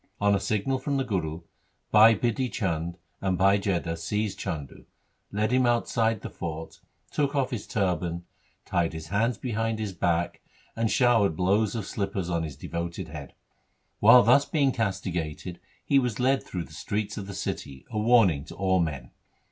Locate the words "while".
13.99-14.23